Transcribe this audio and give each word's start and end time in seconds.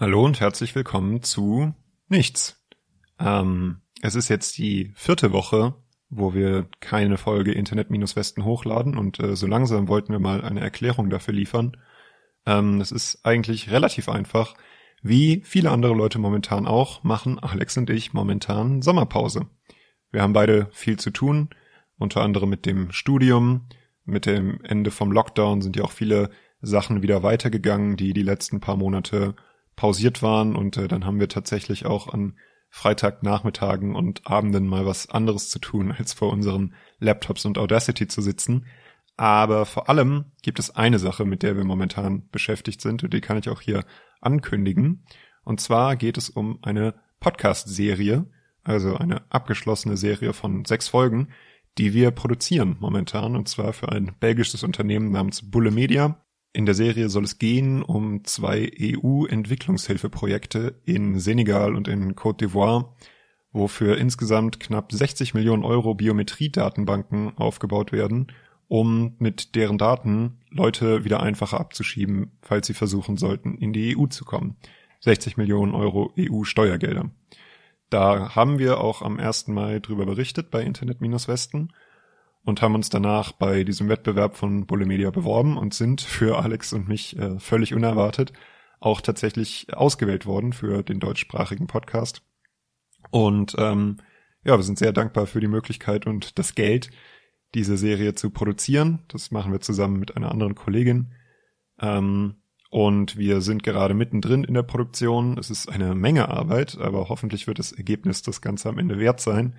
Hallo 0.00 0.24
und 0.24 0.40
herzlich 0.40 0.74
willkommen 0.74 1.22
zu 1.22 1.74
Nichts. 2.08 2.66
Ähm, 3.18 3.82
es 4.00 4.14
ist 4.14 4.30
jetzt 4.30 4.56
die 4.56 4.92
vierte 4.94 5.30
Woche, 5.30 5.74
wo 6.08 6.32
wir 6.32 6.68
keine 6.80 7.18
Folge 7.18 7.52
Internet-Westen 7.52 8.46
hochladen 8.46 8.96
und 8.96 9.20
äh, 9.20 9.36
so 9.36 9.46
langsam 9.46 9.88
wollten 9.88 10.10
wir 10.10 10.18
mal 10.18 10.42
eine 10.42 10.60
Erklärung 10.60 11.10
dafür 11.10 11.34
liefern. 11.34 11.76
Ähm, 12.46 12.80
es 12.80 12.92
ist 12.92 13.26
eigentlich 13.26 13.70
relativ 13.70 14.08
einfach. 14.08 14.54
Wie 15.02 15.42
viele 15.44 15.70
andere 15.70 15.92
Leute 15.92 16.18
momentan 16.18 16.66
auch, 16.66 17.04
machen 17.04 17.38
Alex 17.38 17.76
und 17.76 17.90
ich 17.90 18.14
momentan 18.14 18.80
Sommerpause. 18.80 19.48
Wir 20.12 20.22
haben 20.22 20.32
beide 20.32 20.68
viel 20.72 20.98
zu 20.98 21.10
tun, 21.10 21.50
unter 21.98 22.22
anderem 22.22 22.48
mit 22.48 22.64
dem 22.64 22.90
Studium. 22.90 23.68
Mit 24.06 24.24
dem 24.24 24.64
Ende 24.64 24.92
vom 24.92 25.12
Lockdown 25.12 25.60
sind 25.60 25.76
ja 25.76 25.84
auch 25.84 25.92
viele 25.92 26.30
Sachen 26.62 27.02
wieder 27.02 27.22
weitergegangen, 27.22 27.98
die 27.98 28.14
die 28.14 28.22
letzten 28.22 28.60
paar 28.60 28.76
Monate 28.76 29.34
pausiert 29.80 30.22
waren 30.22 30.56
und 30.56 30.76
äh, 30.76 30.88
dann 30.88 31.06
haben 31.06 31.20
wir 31.20 31.28
tatsächlich 31.30 31.86
auch 31.86 32.12
an 32.12 32.36
Freitagnachmittagen 32.68 33.96
und 33.96 34.26
Abenden 34.26 34.66
mal 34.68 34.84
was 34.84 35.08
anderes 35.08 35.48
zu 35.48 35.58
tun, 35.58 35.90
als 35.98 36.12
vor 36.12 36.30
unseren 36.30 36.74
Laptops 36.98 37.46
und 37.46 37.56
Audacity 37.56 38.06
zu 38.06 38.20
sitzen. 38.20 38.66
Aber 39.16 39.64
vor 39.64 39.88
allem 39.88 40.26
gibt 40.42 40.58
es 40.58 40.76
eine 40.76 40.98
Sache, 40.98 41.24
mit 41.24 41.42
der 41.42 41.56
wir 41.56 41.64
momentan 41.64 42.28
beschäftigt 42.28 42.82
sind 42.82 43.02
und 43.02 43.14
die 43.14 43.22
kann 43.22 43.38
ich 43.38 43.48
auch 43.48 43.62
hier 43.62 43.86
ankündigen. 44.20 45.06
Und 45.44 45.62
zwar 45.62 45.96
geht 45.96 46.18
es 46.18 46.28
um 46.28 46.58
eine 46.60 46.94
Podcast-Serie, 47.20 48.26
also 48.62 48.96
eine 48.96 49.22
abgeschlossene 49.30 49.96
Serie 49.96 50.34
von 50.34 50.66
sechs 50.66 50.88
Folgen, 50.88 51.28
die 51.78 51.94
wir 51.94 52.10
produzieren 52.10 52.76
momentan 52.80 53.34
und 53.34 53.48
zwar 53.48 53.72
für 53.72 53.90
ein 53.90 54.14
belgisches 54.20 54.62
Unternehmen 54.62 55.10
namens 55.10 55.50
Bulle 55.50 55.70
Media. 55.70 56.22
In 56.52 56.66
der 56.66 56.74
Serie 56.74 57.08
soll 57.08 57.22
es 57.24 57.38
gehen 57.38 57.82
um 57.82 58.24
zwei 58.24 58.70
EU-Entwicklungshilfeprojekte 58.80 60.80
in 60.84 61.20
Senegal 61.20 61.76
und 61.76 61.86
in 61.86 62.16
Côte 62.16 62.44
d'Ivoire, 62.44 62.88
wofür 63.52 63.98
insgesamt 63.98 64.58
knapp 64.58 64.90
60 64.90 65.34
Millionen 65.34 65.64
Euro 65.64 65.94
Biometriedatenbanken 65.94 67.38
aufgebaut 67.38 67.92
werden, 67.92 68.32
um 68.66 69.14
mit 69.18 69.54
deren 69.54 69.78
Daten 69.78 70.40
Leute 70.50 71.04
wieder 71.04 71.22
einfacher 71.22 71.60
abzuschieben, 71.60 72.32
falls 72.42 72.66
sie 72.66 72.74
versuchen 72.74 73.16
sollten, 73.16 73.56
in 73.56 73.72
die 73.72 73.96
EU 73.96 74.06
zu 74.06 74.24
kommen. 74.24 74.56
60 75.00 75.36
Millionen 75.36 75.74
Euro 75.74 76.12
EU-Steuergelder. 76.18 77.10
Da 77.90 78.34
haben 78.34 78.58
wir 78.58 78.80
auch 78.80 79.02
am 79.02 79.18
1. 79.18 79.48
Mai 79.48 79.78
drüber 79.78 80.04
berichtet 80.04 80.50
bei 80.50 80.62
Internet-Westen 80.62 81.72
und 82.44 82.62
haben 82.62 82.74
uns 82.74 82.88
danach 82.88 83.32
bei 83.32 83.64
diesem 83.64 83.88
Wettbewerb 83.88 84.36
von 84.36 84.66
Bulle 84.66 84.86
Media 84.86 85.10
beworben 85.10 85.56
und 85.56 85.74
sind 85.74 86.00
für 86.00 86.42
Alex 86.42 86.72
und 86.72 86.88
mich 86.88 87.16
äh, 87.18 87.38
völlig 87.38 87.74
unerwartet 87.74 88.32
auch 88.80 89.02
tatsächlich 89.02 89.66
ausgewählt 89.74 90.26
worden 90.26 90.52
für 90.52 90.82
den 90.82 91.00
deutschsprachigen 91.00 91.66
Podcast. 91.66 92.22
Und 93.10 93.54
ähm, 93.58 93.98
ja, 94.42 94.56
wir 94.56 94.62
sind 94.62 94.78
sehr 94.78 94.92
dankbar 94.92 95.26
für 95.26 95.40
die 95.40 95.48
Möglichkeit 95.48 96.06
und 96.06 96.38
das 96.38 96.54
Geld, 96.54 96.90
diese 97.54 97.76
Serie 97.76 98.14
zu 98.14 98.30
produzieren. 98.30 99.00
Das 99.08 99.30
machen 99.30 99.52
wir 99.52 99.60
zusammen 99.60 100.00
mit 100.00 100.16
einer 100.16 100.30
anderen 100.30 100.54
Kollegin. 100.54 101.12
Ähm, 101.78 102.36
und 102.70 103.18
wir 103.18 103.40
sind 103.40 103.62
gerade 103.62 103.94
mittendrin 103.94 104.44
in 104.44 104.54
der 104.54 104.62
Produktion. 104.62 105.36
Es 105.36 105.50
ist 105.50 105.68
eine 105.68 105.94
Menge 105.94 106.28
Arbeit, 106.28 106.78
aber 106.78 107.08
hoffentlich 107.08 107.46
wird 107.46 107.58
das 107.58 107.72
Ergebnis 107.72 108.22
das 108.22 108.40
Ganze 108.40 108.68
am 108.68 108.78
Ende 108.78 108.98
wert 108.98 109.20
sein. 109.20 109.56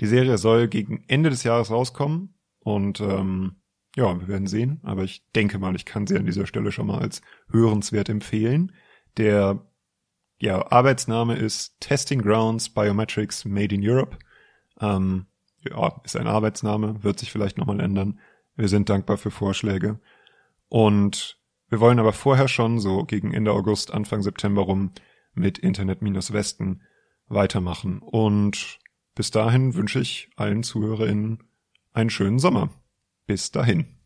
Die 0.00 0.06
Serie 0.06 0.38
soll 0.38 0.68
gegen 0.68 1.04
Ende 1.08 1.30
des 1.30 1.44
Jahres 1.44 1.70
rauskommen 1.70 2.34
und 2.60 3.00
ähm, 3.00 3.56
ja, 3.96 4.18
wir 4.18 4.28
werden 4.28 4.46
sehen. 4.46 4.80
Aber 4.82 5.04
ich 5.04 5.24
denke 5.34 5.58
mal, 5.58 5.74
ich 5.76 5.84
kann 5.84 6.06
sie 6.06 6.16
an 6.16 6.26
dieser 6.26 6.46
Stelle 6.46 6.72
schon 6.72 6.86
mal 6.86 7.00
als 7.00 7.22
hörenswert 7.50 8.08
empfehlen. 8.08 8.72
Der 9.16 9.66
ja, 10.40 10.70
Arbeitsname 10.70 11.36
ist 11.36 11.78
Testing 11.80 12.22
Grounds 12.22 12.70
Biometrics 12.70 13.44
Made 13.44 13.74
in 13.74 13.82
Europe. 13.84 14.16
Ähm, 14.80 15.26
ja, 15.68 16.00
ist 16.04 16.16
ein 16.16 16.26
Arbeitsname, 16.26 17.02
wird 17.02 17.18
sich 17.18 17.30
vielleicht 17.30 17.58
nochmal 17.58 17.80
ändern. 17.80 18.20
Wir 18.56 18.68
sind 18.68 18.88
dankbar 18.88 19.18
für 19.18 19.30
Vorschläge. 19.30 20.00
Und 20.68 21.38
wir 21.68 21.80
wollen 21.80 21.98
aber 21.98 22.12
vorher 22.12 22.48
schon, 22.48 22.78
so 22.78 23.04
gegen 23.04 23.34
Ende 23.34 23.52
August, 23.52 23.92
Anfang 23.92 24.22
September 24.22 24.62
rum, 24.62 24.92
mit 25.34 25.58
Internet-Westen 25.58 26.82
weitermachen. 27.26 27.98
Und 28.00 28.78
bis 29.20 29.30
dahin 29.30 29.74
wünsche 29.74 30.00
ich 30.00 30.30
allen 30.36 30.62
ZuhörerInnen 30.62 31.42
einen 31.92 32.08
schönen 32.08 32.38
Sommer. 32.38 32.70
Bis 33.26 33.50
dahin. 33.50 33.99